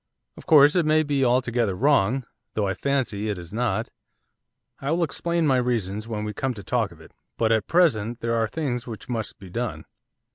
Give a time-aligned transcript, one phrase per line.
[0.35, 3.91] Of course it may be altogether wrong; though I fancy it is not;
[4.79, 7.11] I will explain my reasons when we come to talk of it.
[7.37, 9.85] But, at present, there are things which must be done.